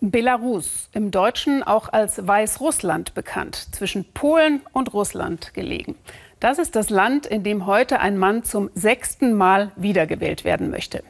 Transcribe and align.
Belarus, 0.00 0.90
im 0.92 1.10
Deutschen 1.10 1.62
auch 1.62 1.90
als 1.90 2.26
Weißrussland 2.26 3.14
bekannt, 3.14 3.68
zwischen 3.72 4.04
Polen 4.12 4.60
und 4.72 4.92
Russland 4.92 5.54
gelegen. 5.54 5.96
Das 6.38 6.58
ist 6.58 6.76
das 6.76 6.90
Land, 6.90 7.24
in 7.24 7.42
dem 7.42 7.64
heute 7.64 7.98
ein 8.00 8.18
Mann 8.18 8.44
zum 8.44 8.68
sechsten 8.74 9.32
Mal 9.32 9.72
wiedergewählt 9.74 10.44
werden 10.44 10.70
möchte. 10.70 11.02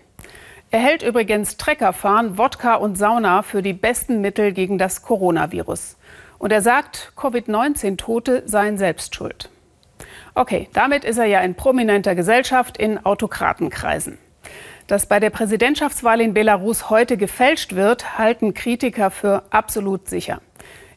Er 0.71 0.79
hält 0.81 1.03
übrigens 1.03 1.57
Treckerfahren, 1.57 2.39
Wodka 2.39 2.77
und 2.77 2.97
Sauna 2.97 3.43
für 3.43 3.61
die 3.61 3.73
besten 3.73 4.21
Mittel 4.21 4.53
gegen 4.53 4.79
das 4.79 5.03
Coronavirus. 5.03 5.97
Und 6.39 6.53
er 6.53 6.63
sagt, 6.63 7.13
Covid-19-Tote 7.17 8.45
seien 8.47 8.79
selbst 8.79 9.17
schuld. 9.17 9.51
Okay, 10.35 10.69
damit 10.75 11.05
ist 11.05 11.19
er 11.19 11.25
ja 11.25 11.41
in 11.41 11.55
prominenter 11.57 12.15
Gesellschaft 12.15 12.77
in 12.77 13.05
Autokratenkreisen. 13.05 14.19
Dass 14.87 15.07
bei 15.07 15.19
der 15.19 15.31
Präsidentschaftswahl 15.31 16.21
in 16.21 16.33
Belarus 16.33 16.91
heute 16.91 17.17
gefälscht 17.17 17.75
wird, 17.75 18.19
halten 18.19 18.55
Kritiker 18.55 19.11
für 19.11 19.43
absolut 19.51 20.09
sicher. 20.09 20.41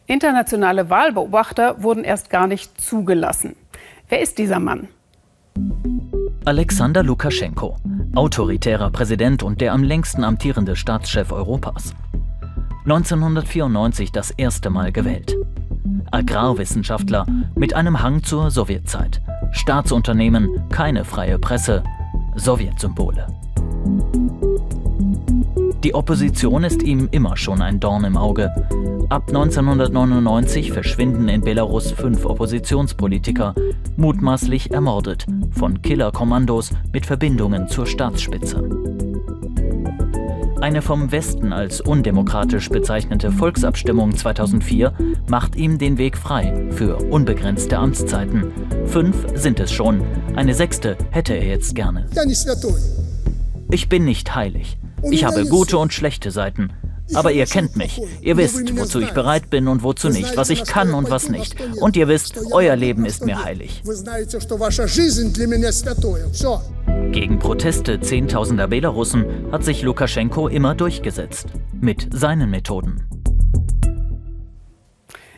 Internationale 0.05 0.90
Wahlbeobachter 0.90 1.81
wurden 1.81 2.04
erst 2.04 2.30
gar 2.30 2.48
nicht 2.48 2.80
zugelassen. 2.80 3.55
Wer 4.08 4.22
ist 4.22 4.38
dieser 4.38 4.59
Mann? 4.59 4.88
Alexander 6.45 7.04
Lukaschenko, 7.04 7.78
autoritärer 8.16 8.91
Präsident 8.91 9.44
und 9.44 9.62
der 9.62 9.73
am 9.73 9.84
längsten 9.84 10.23
amtierende 10.23 10.76
Staatschef 10.76 11.31
Europas. 11.31 11.94
1994 12.86 14.12
das 14.12 14.31
erste 14.31 14.70
Mal 14.70 14.92
gewählt. 14.92 15.36
Agrarwissenschaftler 16.12 17.26
mit 17.56 17.76
einem 17.76 18.02
Hang 18.02 18.23
zur 18.23 18.50
Sowjetzeit. 18.50 19.22
Staatsunternehmen, 19.52 20.70
keine 20.70 21.06
freie 21.06 21.38
Presse, 21.38 21.84
Sowjetsymbole. 22.36 23.28
Die 25.84 25.96
Opposition 25.96 26.66
ist 26.66 26.84
ihm 26.84 27.08
immer 27.12 27.38
schon 27.38 27.62
ein 27.62 27.80
Dorn 27.80 28.04
im 28.04 28.18
Auge. 28.18 28.52
Ab 29.08 29.30
1999 29.30 30.74
verschwinden 30.74 31.30
in 31.30 31.40
Belarus 31.40 31.92
fünf 31.92 32.26
Oppositionspolitiker, 32.26 33.56
mutmaßlich 33.95 34.72
ermordet 34.72 35.26
von 35.52 35.81
Killerkommandos 35.81 36.72
mit 36.92 37.06
Verbindungen 37.06 37.70
zur 37.70 37.86
Staatsspitze. 37.86 38.62
Eine 40.59 40.81
vom 40.81 41.14
Westen 41.14 41.53
als 41.53 41.80
undemokratisch 41.80 42.68
bezeichnete 42.68 43.31
Volksabstimmung 43.31 44.18
2004 44.18 44.94
macht 45.30 45.56
ihm 45.56 45.78
den 45.78 45.98
Weg 45.98 46.18
frei 46.18 46.68
für 46.72 46.98
unbegrenzte 46.98 47.78
Amtszeiten. 47.78 48.52
Fünf 48.86 49.16
sind 49.36 49.62
es 49.62 49.72
schon, 49.72 50.02
eine 50.36 50.53
sechste 50.53 50.98
hätte 51.12 51.36
er 51.36 51.48
jetzt 51.48 51.73
gerne. 51.73 52.08
Ich 53.72 53.88
bin 53.88 54.03
nicht 54.03 54.36
heilig. 54.36 54.78
Ich 55.03 55.23
habe 55.23 55.45
gute 55.45 55.78
und 55.78 55.94
schlechte 55.94 56.31
Seiten. 56.31 56.72
Aber 57.16 57.31
ihr 57.31 57.45
kennt 57.45 57.75
mich. 57.75 58.00
Ihr 58.22 58.38
wisst, 58.38 58.78
wozu 58.78 59.00
ich 59.00 59.11
bereit 59.11 59.50
bin 59.50 59.67
und 59.67 59.81
wozu 59.83 60.09
nicht, 60.09 60.38
was 60.38 60.50
ich 60.50 60.64
kann 60.66 60.94
und 60.94 61.09
was 61.09 61.30
nicht. 61.30 61.56
Und 61.81 61.97
ihr 61.97 62.08
wisst, 62.08 62.39
euer 62.52 62.75
Leben 62.75 63.06
ist 63.06 63.25
mir 63.25 63.44
heilig. 63.44 63.81
Gegen 67.11 67.39
Proteste 67.39 68.00
zehntausender 68.00 68.67
Belarussen 68.67 69.52
hat 69.52 69.64
sich 69.64 69.81
Lukaschenko 69.81 70.47
immer 70.47 70.75
durchgesetzt. 70.75 71.47
Mit 71.81 72.08
seinen 72.13 72.52
Methoden. 72.52 73.03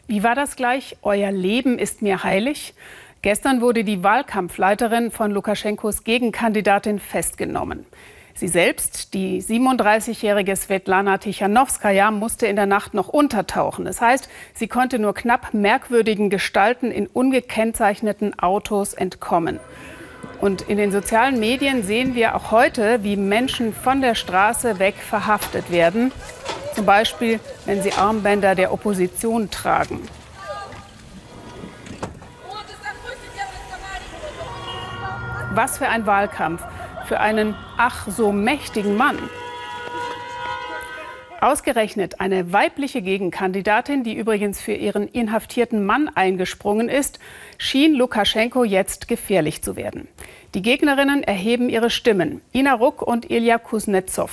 Wie 0.07 0.23
war 0.23 0.35
das 0.35 0.57
gleich? 0.57 0.97
Euer 1.03 1.31
Leben 1.31 1.79
ist 1.79 2.01
mir 2.01 2.23
heilig? 2.23 2.73
Gestern 3.21 3.61
wurde 3.61 3.83
die 3.85 4.03
Wahlkampfleiterin 4.03 5.11
von 5.11 5.31
Lukaschenkos 5.31 6.03
Gegenkandidatin 6.03 6.99
festgenommen. 6.99 7.85
Sie 8.33 8.47
selbst, 8.47 9.13
die 9.13 9.41
37-jährige 9.41 10.55
Svetlana 10.55 11.17
Tichanowskaja, 11.17 12.11
musste 12.11 12.47
in 12.47 12.55
der 12.55 12.65
Nacht 12.65 12.93
noch 12.93 13.07
untertauchen. 13.09 13.85
Das 13.85 14.01
heißt, 14.01 14.29
sie 14.53 14.67
konnte 14.67 14.99
nur 14.99 15.13
knapp 15.13 15.53
merkwürdigen 15.53 16.29
Gestalten 16.29 16.91
in 16.91 17.07
ungekennzeichneten 17.07 18.39
Autos 18.39 18.93
entkommen. 18.93 19.59
Und 20.39 20.63
in 20.63 20.77
den 20.77 20.91
sozialen 20.91 21.39
Medien 21.39 21.83
sehen 21.83 22.15
wir 22.15 22.35
auch 22.35 22.51
heute, 22.51 23.03
wie 23.03 23.15
Menschen 23.15 23.73
von 23.73 24.01
der 24.01 24.15
Straße 24.15 24.79
weg 24.79 24.95
verhaftet 24.95 25.71
werden. 25.71 26.11
Zum 26.73 26.85
Beispiel, 26.85 27.39
wenn 27.65 27.83
sie 27.83 27.93
Armbänder 27.93 28.55
der 28.55 28.73
Opposition 28.73 29.51
tragen. 29.51 29.99
Was 35.53 35.77
für 35.77 35.89
ein 35.89 36.05
Wahlkampf 36.05 36.63
für 37.05 37.19
einen 37.19 37.55
ach 37.77 38.07
so 38.07 38.31
mächtigen 38.31 38.95
Mann. 38.95 39.17
Ausgerechnet 41.41 42.21
eine 42.21 42.53
weibliche 42.53 43.01
Gegenkandidatin, 43.01 44.03
die 44.03 44.15
übrigens 44.15 44.61
für 44.61 44.73
ihren 44.73 45.07
inhaftierten 45.07 45.83
Mann 45.83 46.07
eingesprungen 46.13 46.87
ist, 46.87 47.19
schien 47.57 47.95
Lukaschenko 47.95 48.63
jetzt 48.63 49.07
gefährlich 49.07 49.63
zu 49.63 49.75
werden. 49.75 50.07
Die 50.53 50.61
Gegnerinnen 50.61 51.23
erheben 51.23 51.67
ihre 51.69 51.89
Stimmen. 51.89 52.41
Ina 52.53 52.75
Ruck 52.75 53.01
und 53.01 53.31
Ilya 53.31 53.57
Kuznetsov. 53.57 54.31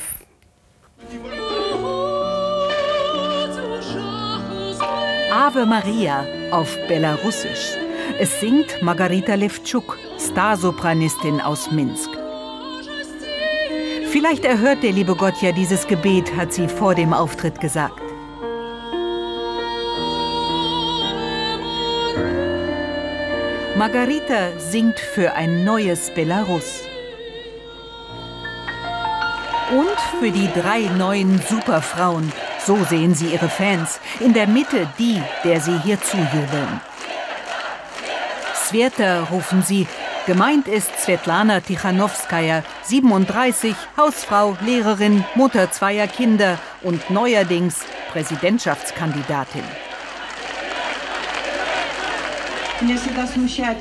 Ave 5.32 5.64
Maria 5.64 6.26
auf 6.50 6.76
Belarussisch. 6.88 7.76
Es 8.18 8.38
singt 8.40 8.82
Margarita 8.82 9.34
Levtschuk, 9.34 9.96
Starsopranistin 10.18 11.40
aus 11.40 11.70
Minsk. 11.70 12.10
Vielleicht 14.10 14.46
erhört 14.46 14.82
der 14.82 14.92
liebe 14.92 15.14
Gott 15.14 15.42
ja 15.42 15.52
dieses 15.52 15.86
Gebet, 15.86 16.34
hat 16.34 16.52
sie 16.52 16.66
vor 16.66 16.94
dem 16.94 17.12
Auftritt 17.12 17.60
gesagt. 17.60 18.00
Margarita 23.76 24.58
singt 24.58 24.98
für 24.98 25.34
ein 25.34 25.62
neues 25.62 26.10
Belarus. 26.10 26.80
Und 29.70 30.18
für 30.18 30.30
die 30.30 30.48
drei 30.58 30.80
neuen 30.96 31.40
Superfrauen. 31.42 32.32
So 32.64 32.82
sehen 32.88 33.14
sie 33.14 33.26
ihre 33.26 33.50
Fans. 33.50 34.00
In 34.20 34.32
der 34.32 34.46
Mitte 34.46 34.88
die, 34.98 35.22
der 35.44 35.60
sie 35.60 35.78
hier 35.80 36.00
zujubeln. 36.00 36.80
Sveta 38.54 39.24
rufen 39.24 39.62
sie, 39.62 39.86
Gemeint 40.28 40.68
ist 40.68 40.90
Svetlana 41.00 41.60
Tichanowskaja, 41.60 42.62
37, 42.82 43.74
Hausfrau, 43.96 44.58
Lehrerin, 44.60 45.24
Mutter 45.34 45.70
zweier 45.70 46.06
Kinder 46.06 46.58
und 46.82 47.08
neuerdings 47.08 47.78
Präsidentschaftskandidatin. 48.12 49.62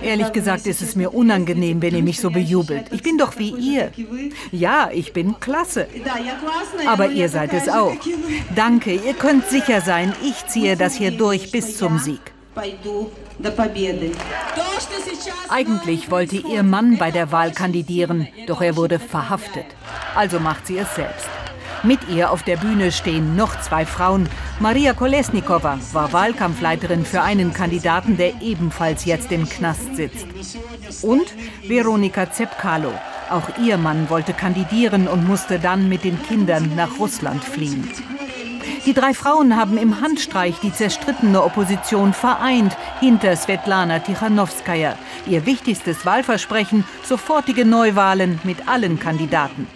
Ehrlich 0.02 0.32
gesagt 0.32 0.68
ist 0.68 0.82
es 0.82 0.96
mir 0.96 1.14
unangenehm, 1.14 1.82
wenn 1.82 1.94
ihr 1.94 2.02
mich 2.02 2.22
so 2.22 2.30
bejubelt. 2.30 2.86
Ich 2.94 3.04
bin 3.04 3.18
doch 3.18 3.38
wie 3.38 3.50
ihr. 3.50 3.92
Ja, 4.54 4.90
ich 4.94 5.12
bin 5.12 5.42
klasse. 5.42 5.90
Aber 6.86 7.10
ihr 7.10 7.28
seid 7.28 7.52
es 7.52 7.68
auch. 7.68 7.98
Danke, 8.56 8.94
ihr 8.94 9.16
könnt 9.16 9.46
sicher 9.50 9.82
sein, 9.82 10.14
ich 10.24 10.48
ziehe 10.48 10.78
das 10.78 10.96
hier 10.96 11.12
durch 11.12 11.52
bis 11.52 11.78
zum 11.78 12.00
Sieg. 12.00 12.37
Eigentlich 15.50 16.12
wollte 16.12 16.38
ihr 16.38 16.64
Mann 16.64 16.98
bei 16.98 17.12
der 17.12 17.32
Wahl 17.32 17.52
kandidieren, 17.52 18.28
doch 18.48 18.62
er 18.62 18.76
wurde 18.76 19.00
verhaftet. 19.00 19.66
Also 20.16 20.40
macht 20.40 20.68
sie 20.68 20.78
es 20.78 20.96
selbst. 20.96 21.30
Mit 21.84 22.00
ihr 22.10 22.32
auf 22.32 22.42
der 22.42 22.58
Bühne 22.58 22.92
stehen 22.92 23.36
noch 23.36 23.62
zwei 23.62 23.86
Frauen. 23.86 24.28
Maria 24.60 24.94
Kolesnikova 24.94 25.80
war 25.94 26.12
Wahlkampfleiterin 26.12 27.06
für 27.06 27.22
einen 27.22 27.54
Kandidaten, 27.54 28.18
der 28.18 28.42
ebenfalls 28.42 29.06
jetzt 29.06 29.32
im 29.32 29.48
Knast 29.48 29.96
sitzt. 29.96 30.26
Und 31.04 31.34
Veronika 31.68 32.32
Zepkalo. 32.32 32.92
Auch 33.30 33.58
ihr 33.62 33.78
Mann 33.78 34.10
wollte 34.10 34.34
kandidieren 34.34 35.08
und 35.08 35.28
musste 35.28 35.60
dann 35.60 35.88
mit 35.88 36.04
den 36.04 36.22
Kindern 36.24 36.76
nach 36.76 36.98
Russland 36.98 37.44
fliehen. 37.44 37.88
Die 38.88 38.94
drei 38.94 39.14
Frauen 39.14 39.58
haben 39.58 39.78
im 39.78 40.00
Handstreich 40.00 40.62
die 40.62 40.72
zerstrittene 40.72 41.44
Opposition 41.44 42.14
vereint 42.14 42.78
hinter 43.02 43.36
Svetlana 43.36 44.00
Tichanowskaja. 44.00 44.98
Ihr 45.26 45.46
wichtigstes 45.46 46.06
Wahlversprechen, 46.06 46.86
sofortige 47.04 47.66
Neuwahlen 47.66 48.40
mit 48.46 48.70
allen 48.70 48.98
Kandidaten. 48.98 49.68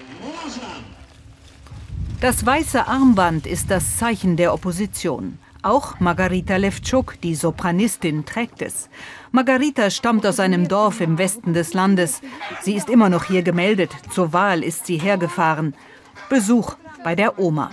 Das 2.21 2.45
weiße 2.45 2.87
Armband 2.87 3.47
ist 3.47 3.69
das 3.69 3.97
Zeichen 3.97 4.37
der 4.37 4.53
Opposition. 4.53 5.39
Auch 5.61 5.99
Margarita 5.99 6.55
Levtschuk, 6.55 7.19
die 7.19 7.35
Sopranistin, 7.35 8.23
trägt 8.25 8.61
es. 8.61 8.87
Margarita 9.33 9.89
stammt 9.89 10.25
aus 10.25 10.39
einem 10.39 10.69
Dorf 10.69 11.01
im 11.01 11.17
Westen 11.17 11.53
des 11.53 11.73
Landes. 11.73 12.21
Sie 12.61 12.75
ist 12.75 12.89
immer 12.89 13.09
noch 13.09 13.25
hier 13.25 13.41
gemeldet. 13.41 13.91
Zur 14.09 14.31
Wahl 14.31 14.63
ist 14.63 14.85
sie 14.85 14.99
hergefahren. 14.99 15.75
Besuch 16.29 16.75
bei 17.03 17.13
der 17.13 17.37
Oma. 17.37 17.71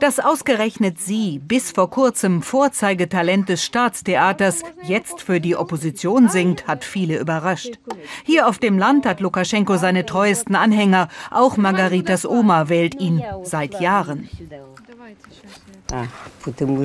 Dass 0.00 0.20
ausgerechnet 0.20 1.00
sie, 1.00 1.40
bis 1.40 1.72
vor 1.72 1.90
kurzem 1.90 2.42
Vorzeigetalent 2.42 3.48
des 3.48 3.64
Staatstheaters, 3.64 4.62
jetzt 4.82 5.22
für 5.22 5.40
die 5.40 5.56
Opposition 5.56 6.28
singt, 6.28 6.66
hat 6.66 6.84
viele 6.84 7.18
überrascht. 7.18 7.78
Hier 8.24 8.48
auf 8.48 8.58
dem 8.58 8.78
Land 8.78 9.06
hat 9.06 9.20
Lukaschenko 9.20 9.76
seine 9.76 10.06
treuesten 10.06 10.54
Anhänger. 10.54 11.08
Auch 11.30 11.56
Margaritas 11.56 12.26
Oma 12.26 12.68
wählt 12.68 13.00
ihn 13.00 13.22
seit 13.42 13.80
Jahren. 13.80 14.28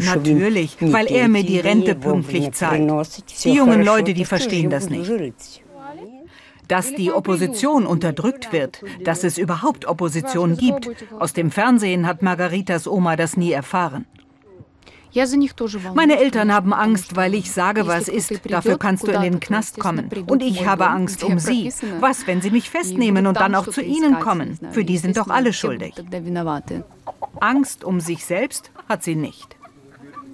Natürlich, 0.06 0.77
weil 0.80 1.07
er 1.07 1.27
mir 1.27 1.44
die 1.44 1.59
Rente 1.59 1.95
pünktlich 1.95 2.51
zahlt. 2.54 2.89
Die 3.44 3.54
jungen 3.54 3.83
Leute, 3.83 4.13
die 4.13 4.25
verstehen 4.25 4.69
das 4.69 4.89
nicht. 4.89 5.12
Dass 6.68 6.94
die 6.94 7.12
Opposition 7.12 7.85
unterdrückt 7.85 8.53
wird, 8.53 8.81
dass 9.03 9.24
es 9.24 9.38
überhaupt 9.38 9.85
Opposition 9.85 10.56
gibt, 10.56 10.89
aus 11.19 11.33
dem 11.33 11.51
Fernsehen 11.51 12.07
hat 12.07 12.21
Margaritas 12.21 12.88
Oma 12.88 13.15
das 13.15 13.35
nie 13.35 13.51
erfahren. 13.51 14.06
Meine 15.94 16.18
Eltern 16.18 16.51
haben 16.51 16.74
Angst, 16.74 17.15
weil 17.15 17.35
ich 17.35 17.51
sage, 17.51 17.85
was 17.85 18.07
ist. 18.07 18.33
Dafür 18.50 18.80
kannst 18.80 19.07
du 19.07 19.12
in 19.12 19.21
den 19.21 19.39
Knast 19.39 19.80
kommen. 19.80 20.09
Und 20.27 20.41
ich 20.41 20.65
habe 20.65 20.88
Angst 20.88 21.24
um 21.24 21.38
sie. 21.38 21.71
Was, 22.00 22.25
wenn 22.25 22.41
sie 22.41 22.50
mich 22.50 22.69
festnehmen 22.69 23.27
und 23.27 23.38
dann 23.38 23.53
auch 23.53 23.68
zu 23.68 23.81
ihnen 23.81 24.19
kommen? 24.19 24.57
Für 24.71 24.83
die 24.83 24.97
sind 24.97 25.18
doch 25.18 25.27
alle 25.27 25.53
schuldig. 25.53 25.94
Angst 27.39 27.83
um 27.83 28.00
sich 28.00 28.25
selbst 28.25 28.71
hat 28.89 29.03
sie 29.03 29.15
nicht. 29.15 29.56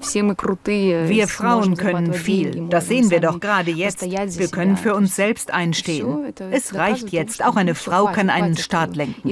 Wir 0.01 1.27
Frauen 1.27 1.75
können 1.75 2.13
viel, 2.13 2.67
das 2.69 2.87
sehen 2.87 3.09
wir 3.09 3.19
doch 3.19 3.39
gerade 3.39 3.71
jetzt. 3.71 4.01
Wir 4.01 4.47
können 4.47 4.77
für 4.77 4.95
uns 4.95 5.15
selbst 5.15 5.51
einstehen. 5.51 6.33
Es 6.51 6.73
reicht 6.73 7.09
jetzt, 7.09 7.43
auch 7.43 7.55
eine 7.55 7.75
Frau 7.75 8.05
kann 8.05 8.29
einen 8.29 8.57
Staat 8.57 8.95
lenken. 8.95 9.29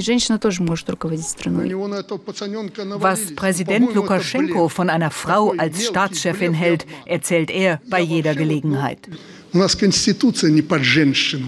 Was 3.00 3.36
Präsident 3.36 3.94
Lukaschenko 3.94 4.70
von 4.70 4.90
einer 4.90 5.12
Frau 5.12 5.54
als 5.58 5.86
Staatschefin 5.86 6.54
hält, 6.54 6.86
erzählt 7.06 7.50
er 7.50 7.82
bei 7.90 8.02
jeder 8.02 8.36
Gelegenheit. 8.36 9.08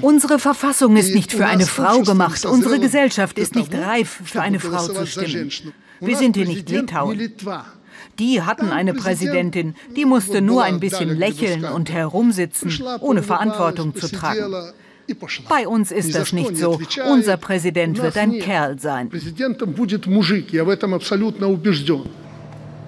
Unsere 0.01 0.39
Verfassung 0.39 0.97
ist 0.97 1.13
nicht 1.13 1.31
für 1.31 1.45
eine 1.45 1.65
Frau 1.65 2.01
gemacht. 2.01 2.45
Unsere 2.45 2.79
Gesellschaft 2.79 3.37
ist 3.37 3.55
nicht 3.55 3.73
reif, 3.73 4.21
für 4.23 4.41
eine 4.41 4.59
Frau 4.59 4.87
zu 4.87 5.05
stimmen. 5.05 5.51
Wir 5.99 6.15
sind 6.15 6.37
hier 6.37 6.47
nicht 6.47 6.69
Litauen. 6.69 7.19
Die 8.17 8.41
hatten 8.41 8.71
eine 8.71 8.93
Präsidentin, 8.93 9.75
die 9.95 10.05
musste 10.05 10.41
nur 10.41 10.63
ein 10.63 10.79
bisschen 10.79 11.09
lächeln 11.09 11.65
und 11.65 11.91
herumsitzen, 11.91 12.71
ohne 12.99 13.23
Verantwortung 13.23 13.95
zu 13.95 14.09
tragen. 14.09 14.53
Bei 15.47 15.67
uns 15.67 15.91
ist 15.91 16.13
das 16.15 16.33
nicht 16.33 16.55
so. 16.57 16.79
Unser 17.09 17.37
Präsident 17.37 18.01
wird 18.01 18.17
ein 18.17 18.39
Kerl 18.39 18.79
sein. 18.79 19.09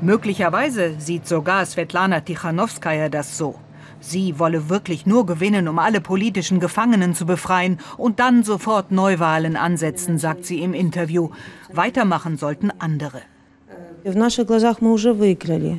Möglicherweise 0.02 0.96
sieht 0.98 1.28
sogar 1.28 1.66
Svetlana 1.66 2.22
Tichanowskaja 2.22 3.10
das 3.10 3.38
so. 3.38 3.60
Sie 4.00 4.40
wolle 4.40 4.68
wirklich 4.68 5.06
nur 5.06 5.28
gewinnen, 5.28 5.68
um 5.68 5.78
alle 5.78 6.02
politischen 6.02 6.60
Gefangenen 6.60 7.14
zu 7.14 7.28
befreien 7.28 7.78
und 7.98 8.20
dann 8.20 8.44
sofort 8.44 8.92
Neuwahlen 8.92 9.56
ansetzen, 9.56 10.18
sagt 10.18 10.46
sie 10.46 10.62
im 10.62 10.74
Interview. 10.74 11.30
Weitermachen 11.72 12.36
sollten 12.36 12.72
andere. 12.80 13.22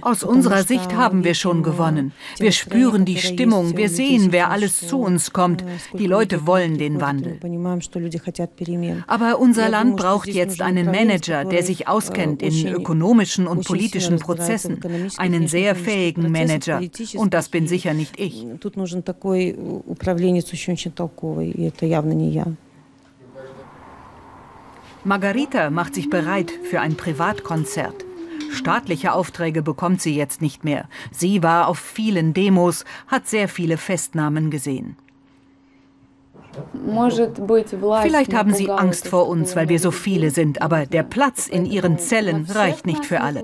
Aus 0.03 0.23
unserer 0.23 0.63
Sicht 0.63 0.95
haben 0.95 1.25
wir 1.25 1.35
schon 1.35 1.63
gewonnen. 1.63 2.13
Wir 2.39 2.53
spüren 2.53 3.05
die 3.05 3.17
Stimmung, 3.17 3.77
wir 3.77 3.89
sehen, 3.89 4.29
wer 4.31 4.51
alles 4.51 4.87
zu 4.87 5.01
uns 5.01 5.33
kommt. 5.33 5.65
Die 5.93 6.07
Leute 6.07 6.47
wollen 6.47 6.79
den 6.79 7.01
Wandel. 7.01 7.39
Aber 9.07 9.39
unser 9.39 9.69
Land 9.69 9.97
braucht 9.97 10.29
jetzt 10.29 10.63
einen 10.63 10.87
Manager, 10.87 11.45
der 11.45 11.63
sich 11.63 11.89
auskennt 11.89 12.43
in 12.43 12.69
ökonomischen 12.69 13.47
und 13.47 13.67
politischen 13.67 14.19
Prozessen. 14.19 14.81
Einen 15.17 15.49
sehr 15.49 15.75
fähigen 15.75 16.31
Manager. 16.31 16.81
Und 17.17 17.35
das 17.35 17.49
bin 17.49 17.67
sicher 17.67 17.95
nicht 17.95 18.19
ich. 18.19 18.47
Margarita 25.05 25.71
macht 25.71 25.95
sich 25.97 26.09
bereit 26.09 26.53
für 26.63 26.81
ein 26.81 26.95
Privatkonzert. 26.97 28.05
Staatliche 28.52 29.12
Aufträge 29.12 29.62
bekommt 29.62 30.00
sie 30.00 30.14
jetzt 30.14 30.43
nicht 30.43 30.64
mehr. 30.64 30.88
Sie 31.10 31.43
war 31.43 31.69
auf 31.69 31.78
vielen 31.78 32.34
Demos, 32.34 32.84
hat 33.08 33.26
sehr 33.26 33.49
viele 33.49 33.76
Festnahmen 33.76 34.50
gesehen. 34.50 34.96
Vielleicht 38.02 38.34
haben 38.34 38.52
sie 38.52 38.70
Angst 38.70 39.08
vor 39.08 39.28
uns, 39.28 39.56
weil 39.56 39.69
wir 39.69 39.78
so 39.78 39.90
viele 39.90 40.31
sind, 40.31 40.60
aber 40.60 40.84
der 40.84 41.02
Platz 41.02 41.46
in 41.46 41.64
ihren 41.64 41.99
Zellen 41.99 42.46
reicht 42.50 42.84
nicht 42.84 43.06
für 43.06 43.22
alle. 43.22 43.43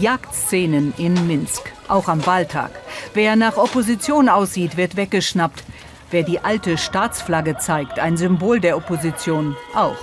Jagdszenen 0.00 0.94
in 0.96 1.26
Minsk, 1.26 1.70
auch 1.88 2.08
am 2.08 2.24
Wahltag. 2.24 2.70
Wer 3.12 3.36
nach 3.36 3.58
Opposition 3.58 4.30
aussieht, 4.30 4.78
wird 4.78 4.96
weggeschnappt. 4.96 5.62
Wer 6.10 6.22
die 6.22 6.40
alte 6.40 6.78
Staatsflagge 6.78 7.58
zeigt, 7.58 7.98
ein 7.98 8.16
Symbol 8.16 8.60
der 8.60 8.78
Opposition, 8.78 9.56
auch. 9.74 9.96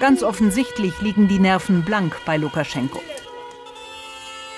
Ganz 0.00 0.22
offensichtlich 0.22 1.00
liegen 1.00 1.28
die 1.28 1.38
Nerven 1.38 1.84
blank 1.84 2.16
bei 2.26 2.36
Lukaschenko. 2.36 3.00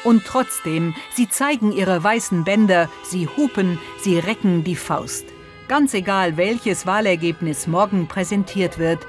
Und 0.04 0.24
trotzdem, 0.24 0.94
sie 1.12 1.28
zeigen 1.28 1.72
ihre 1.72 2.02
weißen 2.02 2.44
Bänder, 2.44 2.88
sie 3.02 3.28
hupen, 3.28 3.78
sie 4.00 4.18
recken 4.18 4.62
die 4.62 4.76
Faust. 4.76 5.26
Ganz 5.68 5.94
egal, 5.94 6.36
welches 6.36 6.86
Wahlergebnis 6.86 7.66
morgen 7.66 8.06
präsentiert 8.06 8.78
wird, 8.78 9.00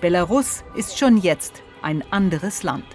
Belarus 0.00 0.64
ist 0.74 0.98
schon 0.98 1.18
jetzt 1.18 1.62
ein 1.82 2.02
anderes 2.10 2.62
Land. 2.62 2.86